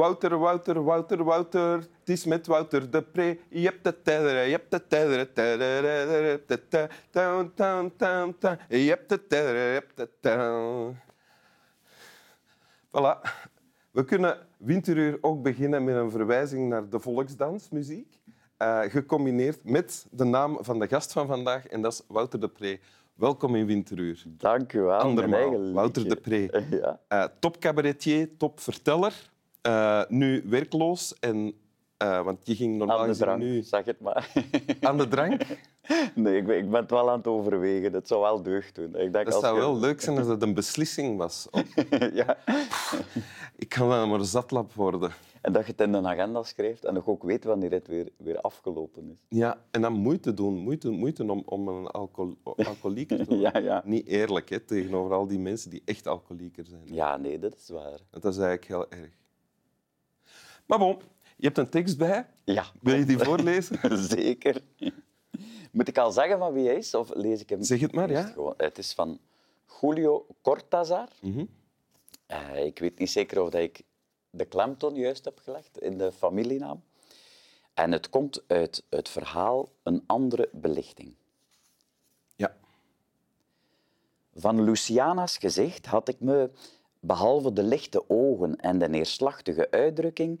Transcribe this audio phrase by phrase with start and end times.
[0.00, 1.78] Wouter, Wouter, Wouter, Wouter.
[1.98, 3.38] Het is met Wouter de Pre.
[3.48, 4.86] Je hebt de tedderen, je hebt de
[7.10, 8.58] town, town, town, town.
[8.68, 10.96] Je hebt de tedderen, je hebt de town.
[12.86, 13.20] Voilà.
[13.90, 18.18] We kunnen Winteruur ook beginnen met een verwijzing naar de volksdansmuziek.
[18.56, 22.48] eh, gecombineerd met de naam van de gast van vandaag, en dat is Wouter de
[22.48, 22.78] Pre.
[23.14, 24.22] Welkom in Winteruur.
[24.26, 24.98] Dank u wel.
[24.98, 26.50] Andermaal, Wouter de Pre.
[26.80, 27.00] Ja.
[27.08, 29.30] Eh, top cabaretier, top verteller.
[29.62, 31.14] Eh, nu werkloos.
[31.18, 31.52] En,
[31.96, 34.32] eh, want je ging normaal Aan de gezien drank, nu zeg het maar.
[34.80, 35.42] aan de drank.
[36.14, 37.92] Nee, ik ben, ik ben het wel aan het overwegen.
[37.92, 38.96] Het zou wel deugd doen.
[38.96, 41.48] Ik denk Dat als zou je- wel leuk zijn als dat een beslissing was.
[41.50, 41.60] Oh,
[42.14, 42.36] ja.
[43.56, 45.10] ik kan wel maar zatlap worden.
[45.40, 48.08] En dat je het in een agenda schrijft en nog ook weet wanneer het weer,
[48.16, 49.38] weer afgelopen is.
[49.38, 50.54] Ja, en dan moeite doen.
[50.56, 53.50] Moeite, moeite om, om een alcohol, alcoholieker te worden.
[53.52, 53.82] Ja, ja.
[53.84, 56.82] Niet eerlijk hè, tegenover al die mensen die echt alcoholieker zijn.
[56.84, 57.98] Ja, nee, dat is waar.
[58.10, 59.10] Dat is eigenlijk heel erg.
[60.70, 61.00] Maar bon,
[61.36, 62.26] je hebt een tekst bij.
[62.44, 63.98] Ja, Wil je die voorlezen?
[64.18, 64.60] zeker.
[65.70, 66.94] Moet ik al zeggen van wie hij is?
[66.94, 67.62] Of lees ik hem?
[67.62, 68.22] Zeg het maar, ja.
[68.22, 68.54] Gewoon?
[68.56, 69.18] Het is van
[69.80, 71.08] Julio Cortázar.
[71.20, 71.44] Mhm.
[72.26, 73.82] Eh, ik weet niet zeker of dat ik
[74.30, 76.82] de klemtoon juist heb gelegd in de familienaam.
[77.74, 81.14] En het komt uit het verhaal Een andere belichting.
[82.36, 82.56] Ja.
[84.34, 86.50] Van Luciana's gezicht had ik me,
[87.00, 90.40] behalve de lichte ogen en de neerslachtige uitdrukking,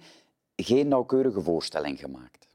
[0.56, 2.48] geen nauwkeurige voorstelling gemaakt.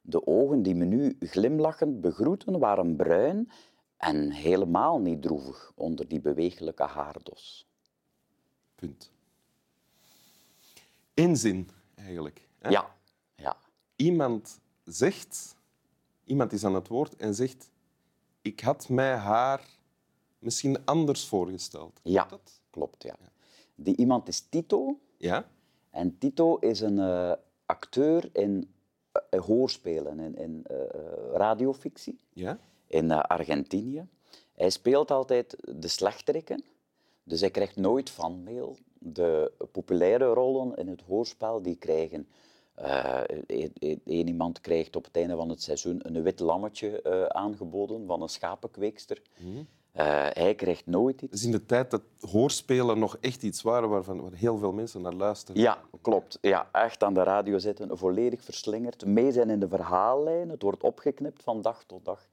[0.00, 3.50] De ogen die me nu glimlachend begroeten waren bruin
[3.96, 7.66] en helemaal niet droevig onder die bewegelijke haardos.
[8.74, 9.10] Punt.
[11.14, 12.48] Eén zin, eigenlijk.
[12.58, 12.68] hè.
[12.68, 12.94] Ja,
[13.36, 13.56] ja.
[13.96, 15.56] Iemand zegt,
[16.24, 17.70] iemand is aan het woord en zegt,
[18.42, 19.78] ik had mij haar
[20.38, 22.00] misschien anders voorgesteld.
[22.02, 22.57] Ja, dat?
[22.78, 23.02] Klopt.
[23.02, 23.16] Ja.
[23.74, 24.98] Die iemand is Tito.
[25.16, 25.48] Ja?
[25.90, 27.32] En Tito is een eh,
[27.66, 28.70] acteur in
[29.30, 30.88] eh, hoorspelen, in, in eh, eh,
[31.32, 32.58] radiofictie Ja?
[32.86, 34.06] in eh, Argentinië.
[34.54, 36.64] Hij speelt altijd de slechteriken,
[37.24, 38.76] dus hij krijgt nooit fanmail.
[38.98, 42.28] De populaire rollen in het hoorspel die krijgen...
[42.74, 47.02] eh, e- e- één iemand krijgt op het einde van het seizoen een wit lammetje
[47.02, 49.22] eh, aangeboden van een schapenkweekster.
[49.98, 51.32] Eh, hij krijgt nooit iets.
[51.32, 55.02] Dus in de tijd dat hoorspelen nog echt iets waren waarvan waar heel veel mensen
[55.02, 55.60] naar luisteren.
[55.60, 56.38] Ja, klopt.
[56.40, 59.06] Ja, echt aan de radio zitten, volledig verslingerd.
[59.06, 60.48] Mee zijn in de verhaallijn.
[60.48, 62.26] Het wordt opgeknipt van dag tot dag.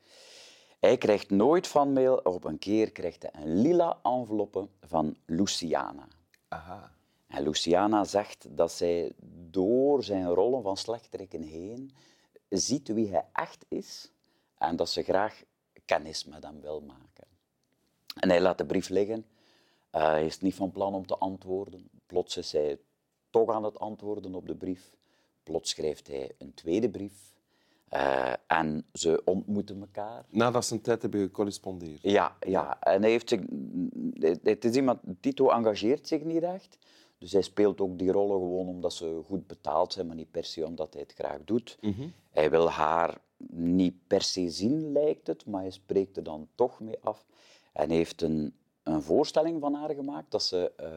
[0.80, 2.18] Hij krijgt nooit van mail.
[2.18, 6.08] Op een keer krijgt hij een lila enveloppe van Luciana.
[6.48, 6.92] Aha.
[7.28, 9.14] En Luciana zegt dat zij
[9.50, 11.92] door zijn rollen van slechteriken heen
[12.50, 14.12] ziet wie hij echt is
[14.58, 15.44] en dat ze graag
[15.86, 17.35] kennis met hem wil maken.
[18.16, 19.26] En hij laat de brief liggen.
[19.90, 21.90] Eh, hij is niet van plan om te antwoorden.
[22.06, 22.80] Plots is hij
[23.30, 24.96] toch aan het antwoorden op de brief.
[25.44, 27.34] Plots schrijft hij een tweede brief.
[27.90, 30.26] Eh, en ze ontmoeten elkaar.
[30.30, 32.02] Nadat ze een tijd hebben gecorrespondeerd.
[32.02, 32.82] Ja, ja.
[32.82, 33.40] En hij heeft zich,
[34.44, 36.78] het is iemand, Tito engageert zich niet echt.
[37.18, 40.44] Dus hij speelt ook die rollen gewoon omdat ze goed betaald zijn, maar niet per
[40.44, 41.78] se omdat hij het graag doet.
[42.32, 43.18] Hij wil haar
[43.50, 47.26] niet per se zien, lijkt het, maar hij spreekt er dan toch mee af.
[47.76, 48.54] En heeft een,
[48.84, 50.88] een voorstelling van haar gemaakt dat ze, eh,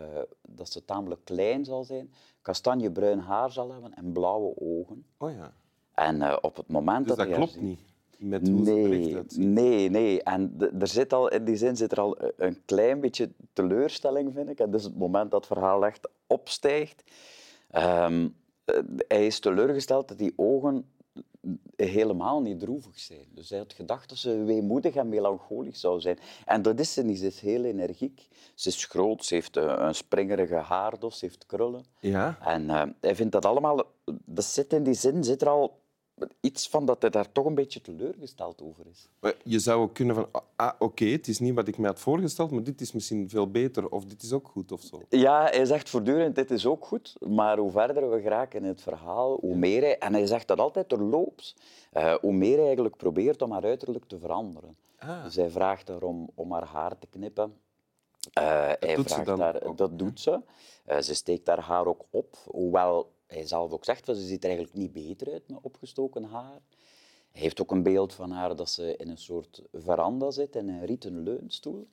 [0.49, 2.12] dat ze tamelijk klein zal zijn,
[2.43, 5.05] kastanjebruin haar zal hebben en blauwe ogen.
[5.17, 5.53] Oh ja.
[5.94, 7.78] En eh, op het moment Dus dat, dat klopt ziet- niet
[8.19, 10.22] met hoe Nee, nee, nee.
[10.22, 14.49] En er zit al, in die zin zit er al een klein beetje teleurstelling, vind
[14.49, 14.59] ik.
[14.61, 17.03] En dus het moment dat het verhaal echt opstijgt.
[17.71, 18.28] Ehm,
[18.65, 18.78] eh,
[19.09, 20.84] hij is teleurgesteld dat die ogen
[21.76, 23.26] helemaal niet droevig zijn.
[23.34, 26.19] Dus hij had gedacht dat ze weemoedig en melancholisch zou zijn.
[26.44, 27.19] En dat is ze niet.
[27.19, 28.28] Ze is heel energiek.
[28.54, 31.84] Ze is groot, ze heeft eh, een springerige haardos, ze heeft krullen.
[32.00, 32.38] Ja?
[32.40, 33.82] En eh, hij vindt dat allemaal...
[34.25, 35.77] Dat zit in die zin zit er al
[36.41, 39.09] iets van dat hij daar toch een beetje teleurgesteld over is.
[39.44, 42.50] Je zou ook kunnen van, ah, oké, het is niet wat ik me had voorgesteld,
[42.50, 45.03] maar dit is misschien veel beter of dit is ook goed of zo.
[45.09, 48.82] Ja, hij zegt voortdurend, dit is ook goed, maar hoe verder we geraken in het
[48.82, 49.99] verhaal, hoe meer hij...
[49.99, 51.56] En hij zegt dat altijd terloops.
[51.93, 54.76] eh, hoe meer hij eigenlijk probeert om haar uiterlijk te veranderen.
[54.99, 55.25] Ah.
[55.25, 57.55] Dus hij vraagt haar om, om haar haar te knippen.
[58.32, 58.44] Eh,
[58.79, 60.41] hij doet ze vraagt dan haar, ook, dat doet ze.
[60.85, 64.50] Eh, ze steekt haar haar ook op, hoewel hij zelf ook zegt, ze ziet er
[64.50, 66.60] eigenlijk niet beter uit met opgestoken haar.
[67.30, 70.69] Hij heeft ook een beeld van haar dat ze in een soort veranda zit, in
[70.69, 71.88] een rieten leunstoel.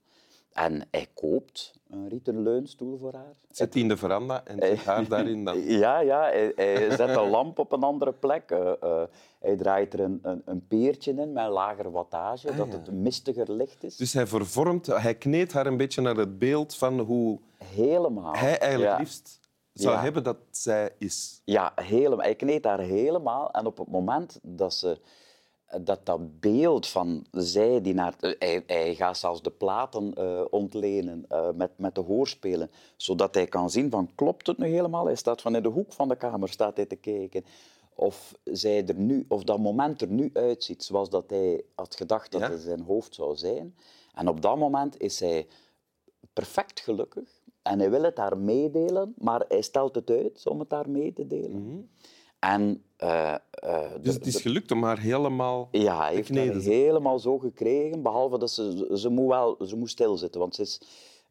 [0.56, 3.36] En hij koopt een rieten leunstoel voor haar.
[3.50, 5.58] Zet die in de veranda en zet haar daarin dan.
[5.84, 8.52] Ja, ja hij, hij zet een lamp op een andere plek.
[8.52, 9.04] Eh, eh,
[9.40, 13.84] hij draait er een, een, een peertje in met lager wattage, dat het mistiger licht
[13.84, 13.96] is.
[13.96, 18.34] Dus hij vervormt, hij kneedt haar een beetje naar het beeld van hoe Helemaal.
[18.34, 18.98] hij eigenlijk ja.
[18.98, 19.40] liefst
[19.82, 20.02] zou Ja.
[20.02, 21.42] hebben dat zij is.
[21.46, 22.26] Ja, helemaal.
[22.26, 23.52] Hij kneedt haar helemaal.
[23.52, 25.00] En op het moment dat ze
[25.82, 28.16] dat, dat beeld van zij die naar...
[28.20, 33.48] Hij, hij gaat zelfs de platen eh, ontlenen eh, met, met de hoorspelen, zodat hij
[33.48, 35.06] kan zien van klopt het nu helemaal?
[35.06, 37.46] Hij staat van in de hoek van de kamer staat hij te kijken.
[37.96, 42.32] Of, zij er nu, of dat moment er nu uitziet zoals dat hij had gedacht
[42.32, 42.48] dat Ja.
[42.48, 43.76] het in zijn hoofd zou zijn.
[44.14, 45.48] En op dat moment is hij
[46.34, 47.30] perfect gelukkig.
[47.66, 51.14] En hij wil het haar meedelen, maar hij stelt het uit om het haar mee
[51.14, 51.90] te delen.
[52.40, 55.68] En, eh, eh, Dus het is gelukt om haar helemaal...
[55.72, 59.90] ja, hij heeft haar helemaal zo gekregen, behalve dat ze, ze, moet wel, ze moet
[59.90, 60.82] stilzitten, want ze is,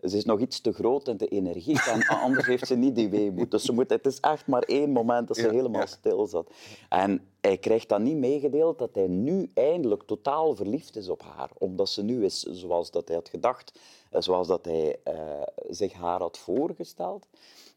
[0.09, 1.79] ze is nog iets te groot en te energiek.
[1.87, 3.51] En anders heeft ze niet die weemoed.
[3.51, 5.87] Dus ze moet, het is echt maar één moment dat ze Ja, helemaal ja.
[5.87, 6.51] stil zat.
[6.89, 11.51] En hij krijgt dan niet meegedeeld dat hij nu eindelijk totaal verliefd is op haar.
[11.59, 13.81] Omdat ze nu is zoals dat hij had gedacht,
[14.11, 17.27] eh, zoals dat hij eh, zich haar had voorgesteld.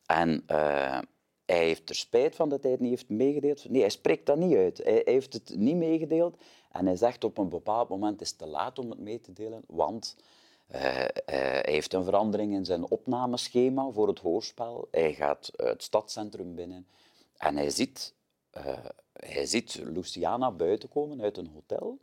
[0.05, 0.99] En eh,
[1.45, 3.69] hij heeft er spijt van dat hij het niet heeft meegedeeld.
[3.69, 4.81] Nee, hij spreekt dat niet uit.
[4.83, 6.35] Hij, heeft het niet meegedeeld.
[6.71, 9.33] En hij zegt op een bepaald moment is het te laat om het mee te
[9.33, 10.15] delen, want
[10.67, 14.87] hij heeft een verandering in zijn opnameschema voor het hoorspel.
[14.91, 16.87] Hij gaat eh, het stadscentrum binnen
[17.37, 18.13] en hij ziet,
[18.49, 18.77] eh,
[19.13, 21.97] hij ziet Luciana buiten komen uit een hotel.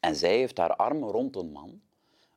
[0.00, 1.80] En zij heeft haar arm rond een man.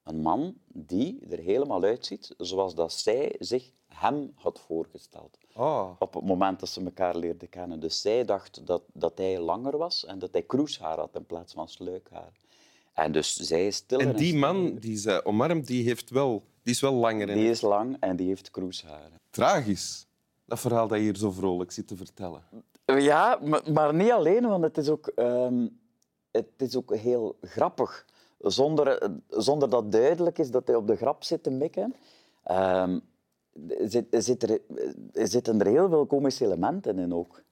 [0.04, 5.38] Een man die er helemaal uitziet zoals dat zij zich hem had voorgesteld.
[5.56, 5.90] Oh.
[6.00, 7.80] Op het moment dat ze elkaar leerden kennen.
[7.80, 11.54] Dus zij dacht dat, dat hij langer was en dat hij kroeshaar had in plaats
[11.54, 12.32] van sluikhaar.
[12.94, 16.74] En dus zij is stiller En die man die zij omarmt, die, heeft wel, die
[16.74, 17.30] is wel langer.
[17.30, 19.12] En Die is lang en die heeft kroeshaar.
[19.30, 20.08] Tragisch,
[20.46, 22.44] dat verhaal dat je hier zo vrolijk zit te vertellen.
[22.86, 25.68] Ja, maar, maar niet alleen, want het is ook, ehm,
[26.32, 28.06] het is ook heel grappig.
[28.40, 31.96] Zonder, zonder dat duidelijk is dat hij op de grap zit te mikken,
[32.44, 33.00] ehm,
[33.80, 34.62] zit, zit er,
[35.14, 37.44] zitten er heel veel komische elementen in ook.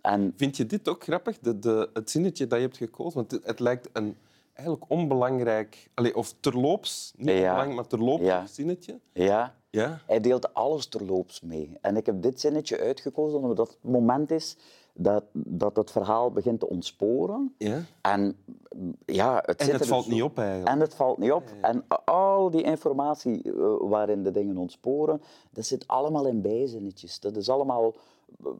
[0.00, 3.14] En Vind je dit ook grappig, de, de, het zinnetje dat je hebt gekozen?
[3.14, 4.16] Want het, het lijkt een
[4.52, 5.90] eigenlijk onbelangrijk...
[5.94, 7.34] Allez, of terloops, niet Ja.
[7.40, 8.46] belangrijk, maar terloops Ja.
[8.46, 9.00] zinnetje.
[9.12, 10.00] ja, Ja.
[10.06, 11.78] hij deelt alles terloops mee.
[11.80, 14.56] En ik heb dit zinnetje uitgekozen omdat het moment is
[14.94, 17.54] dat, dat het verhaal begint te ontsporen.
[17.58, 17.80] ja.
[18.02, 18.36] En
[19.06, 20.68] ja, het, En het valt zo- niet op eigenlijk.
[20.68, 21.44] En het valt niet op.
[21.60, 27.20] En al die informatie eh, waarin de dingen ontsporen, dat zit allemaal in bijzinnetjes.
[27.20, 27.94] Dat is allemaal
[28.44, 28.50] eh,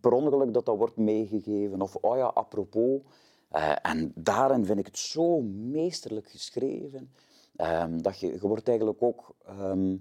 [0.00, 1.80] per ongeluk dat dat wordt meegegeven.
[1.82, 3.00] Of, oh ja, apropos.
[3.54, 7.12] Eh, en daarin vind ik het zo meesterlijk geschreven.
[7.56, 9.34] ehm, dat je, je wordt eigenlijk ook...
[9.46, 9.96] ehm,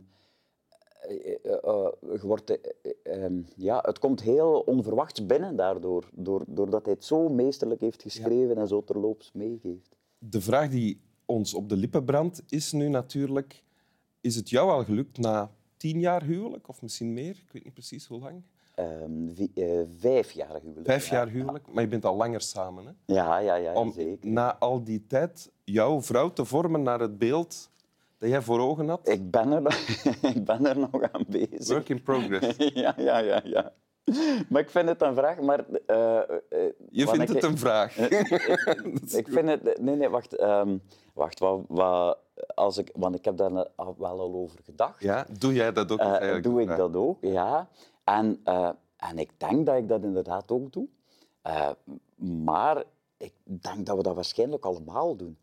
[1.07, 2.71] eh, eh, je wordt, eh,
[3.03, 7.81] eh, ehm, ja, het komt heel onverwachts binnen daardoor, door, doordat hij het zo meesterlijk
[7.81, 9.95] heeft geschreven en zo terloops meegeeft.
[10.17, 13.63] De vraag die ons op de lippen brandt, is nu natuurlijk...
[14.21, 17.35] Is het jou al gelukt na tien jaar huwelijk, of misschien meer?
[17.45, 18.43] Ik weet niet precies hoe lang.
[19.99, 20.85] Vijf jaar huwelijk.
[20.85, 21.15] Vijf ja.
[21.15, 22.85] jaar huwelijk, maar je bent al langer samen.
[22.85, 23.13] Hè?
[23.13, 24.29] Ja, ja, ja, Om zeker.
[24.29, 27.69] na al die tijd jouw vrouw te vormen naar het beeld
[28.17, 29.07] dat jij voor ogen had.
[29.07, 29.75] Ik ben, er, nog-
[30.35, 31.67] ik ben er nog aan bezig.
[31.67, 32.57] Work in progress.
[32.73, 33.73] Ja, ja, ja, ja.
[34.49, 35.65] Maar ik vind het een vraag, maar...
[35.85, 36.25] eh, eh,
[36.89, 37.97] Je vindt ik- het een vraag.
[39.21, 39.79] Ik vind het...
[39.81, 40.35] Nee, nee, wacht.
[40.35, 40.77] ehm,
[41.13, 42.17] wacht, wat, wat,
[42.55, 43.51] als ik, want ik heb daar
[43.97, 45.01] wel al over gedacht.
[45.01, 45.99] Ja, doe jij dat ook?
[45.99, 47.69] eigenlijk doe ik dat ook, ja.
[48.03, 50.87] En, eh, en ik denk dat ik dat inderdaad ook doe.
[51.41, 51.71] Eh,
[52.15, 52.83] maar
[53.17, 55.37] ik denk dat we dat waarschijnlijk allemaal doen.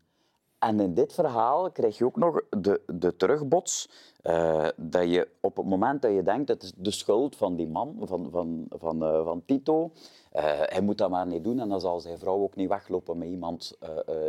[0.59, 3.89] En in dit verhaal krijg je ook nog de, de terugbots.
[4.21, 7.67] Eh, dat je op het moment dat je denkt, dat is de schuld van die
[7.67, 9.91] man, van, van, van, eh, van Tito.
[10.31, 13.17] eh, hij moet dat maar niet doen en dan zal zijn vrouw ook niet weglopen
[13.17, 13.77] met iemand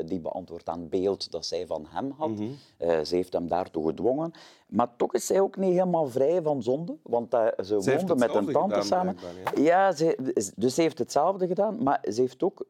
[0.07, 2.31] die beantwoordt aan het beeld dat zij van hem had.
[2.77, 4.33] Eh, ze heeft hem daartoe gedwongen.
[4.67, 7.31] Maar toch is zij ook niet helemaal vrij van zonde, want
[7.65, 9.17] ze woonde met een tante gedaan, samen.
[9.55, 12.67] Ja, ze, dus ze heeft hetzelfde gedaan, maar ze heeft ook,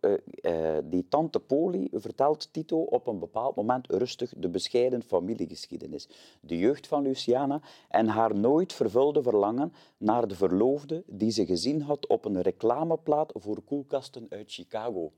[0.85, 6.09] die tante Poli vertelt Tito op een bepaald moment rustig de bescheiden familiegeschiedenis.
[6.41, 11.83] De jeugd van Luciana en haar nooit vervulde verlangen naar de verloofde die ze gezien
[11.83, 15.13] had op een reclameplaat voor koelkasten uit Chicago.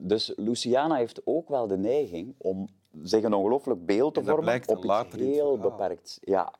[0.00, 2.68] Dus Luciana heeft ook wel de neiging om
[3.02, 6.18] zich een ongelooflijk beeld te vormen op iets heel beperkt.
[6.20, 6.54] Ja.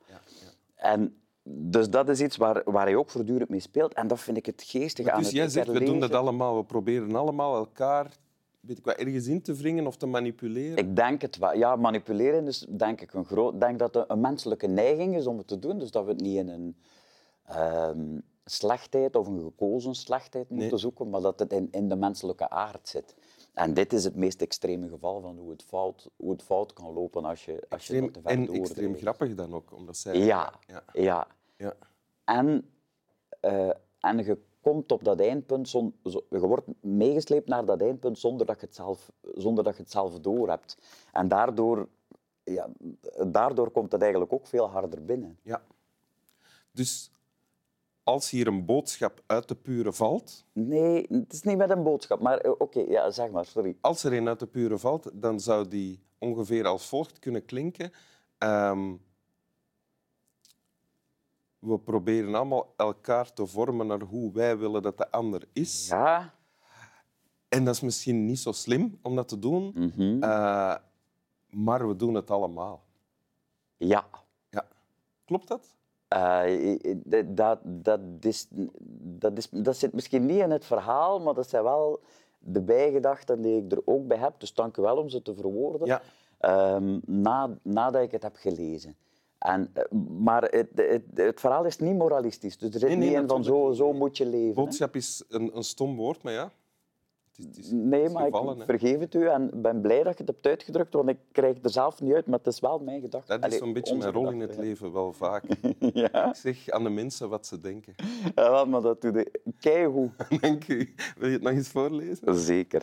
[0.74, 3.94] En dus dat is iets waar, waar hij ook voortdurend mee speelt.
[3.94, 6.00] En dat vind ik het geestige Maar aan dus het jij ik zegt, we doen
[6.00, 6.56] dat allemaal.
[6.56, 8.10] We proberen allemaal elkaar
[8.60, 10.76] weet ik wat, ergens in te wringen of te manipuleren.
[10.76, 11.56] Ik denk het wel.
[11.56, 13.60] Ja, manipuleren is denk ik een groot...
[13.60, 15.78] Denk dat het een menselijke neiging is om het te doen.
[15.78, 16.76] Dus dat we het niet in een
[17.44, 22.50] ehm, slechtheid of een gekozen slechtheid moeten zoeken, maar dat het in, in de menselijke
[22.50, 23.14] aard zit.
[23.54, 26.92] En dit is het meest extreme geval van hoe het fout, hoe het fout kan
[26.92, 29.96] lopen als je, als je Extreem, dat te ver en extreem grappig dan ook, omdat
[29.96, 30.18] zij...
[30.18, 30.82] Ja, ja.
[30.92, 31.26] ja.
[31.56, 31.76] ja.
[32.24, 32.64] En
[33.40, 38.18] eh, en je komt op dat eindpunt, zon- zo- je wordt meegesleept naar dat eindpunt
[38.18, 40.78] zonder dat je het zelf, zonder dat je het zelf doorhebt.
[41.12, 41.88] En daardoor,
[42.44, 42.68] ja,
[43.26, 45.38] daardoor komt het eigenlijk ook veel harder binnen.
[45.42, 45.62] Ja.
[46.72, 47.10] Dus
[48.02, 52.20] als hier een boodschap uit de pure valt, Nee, het is niet met een boodschap,
[52.20, 53.76] maar eh, oké, ja, zeg maar, sorry.
[53.80, 57.92] als er een uit de pure valt, dan zou die ongeveer als volgt kunnen klinken.
[58.38, 58.94] Ehm,
[61.60, 65.88] we proberen allemaal elkaar te vormen naar hoe wij willen dat de ander is.
[65.88, 66.34] Ja,
[67.48, 70.22] En dat is misschien niet zo slim om dat te doen, mhm.
[70.22, 70.76] eh,
[71.50, 72.82] maar we doen het allemaal.
[73.76, 74.06] ja.
[74.50, 74.66] Ja.
[75.24, 75.74] Klopt dat?
[76.08, 76.78] Eh,
[77.26, 78.46] dat, dat, is,
[79.00, 82.00] dat, is, dat zit misschien niet in het verhaal, maar dat zijn wel
[82.38, 84.40] de bijgedachten die ik er ook bij heb.
[84.40, 85.86] Dus dank u wel om ze te verwoorden.
[85.86, 86.02] Ja.
[86.38, 88.96] Ehm, na, nadat ik het heb gelezen.
[89.40, 89.84] En, eh,
[90.18, 92.58] maar het, het, het verhaal is niet moralistisch.
[92.58, 94.54] Dus er zit Nee, nee, niet in van zo, zo moet je leven.
[94.54, 96.52] Boodschap is een, een stom woord, maar ja.
[97.24, 99.80] Het is, het is, het Nee, is maar gevallen, ik vergeef het u en ben
[99.80, 102.46] blij dat je het hebt uitgedrukt, want ik krijg er zelf niet uit, maar het
[102.46, 103.38] is wel mijn gedachte.
[103.38, 105.44] Dat is zo'n beetje mijn rol in het leven, wel vaak.
[105.78, 106.28] ja.
[106.28, 107.94] Ik zeg aan de mensen wat ze denken.
[108.34, 110.10] Ja, maar dat doe je keigoed.
[110.40, 110.94] Dank u.
[111.18, 112.38] Wil je het nog eens voorlezen?
[112.38, 112.82] Zeker.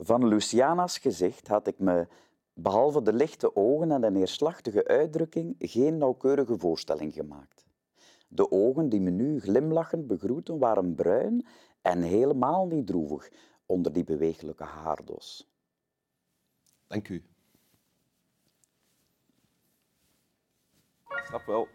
[0.00, 2.08] Van Luciana's gezicht had ik me,
[2.52, 7.66] behalve de lichte ogen en de neerslachtige uitdrukking, geen nauwkeurige voorstelling gemaakt.
[8.28, 11.46] De ogen die me nu glimlachend begroeten waren bruin
[11.82, 13.30] en helemaal niet droevig
[13.66, 15.48] onder die bewegelijke haardos.
[16.86, 17.24] Dank u.
[21.26, 21.68] Snap wel.